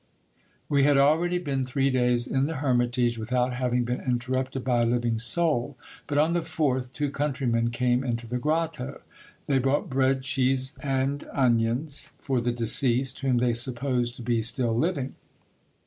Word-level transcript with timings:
We 0.67 0.81
had 0.83 0.97
already 0.97 1.37
been 1.37 1.63
three 1.63 1.91
days 1.91 2.25
in 2.25 2.47
the 2.47 2.55
hermitage, 2.55 3.19
without 3.19 3.53
having 3.53 3.83
been 3.83 4.01
interrupted 4.01 4.63
by 4.63 4.81
a 4.81 4.85
living 4.87 5.19
soul; 5.19 5.77
but 6.07 6.17
on 6.17 6.33
the 6.33 6.41
fourth, 6.41 6.91
two 6.91 7.11
countrymen 7.11 7.69
came 7.69 8.03
into 8.03 8.25
the 8.25 8.39
grotto. 8.39 9.01
They 9.45 9.59
brought 9.59 9.91
bread, 9.91 10.23
cheese, 10.23 10.73
and 10.79 11.29
onions, 11.33 12.09
for 12.17 12.41
the 12.41 12.51
deceased, 12.51 13.19
whom 13.19 13.37
they 13.37 13.53
supposed 13.53 14.15
to 14.15 14.23
be 14.23 14.41
still 14.41 14.75
living. 14.75 15.13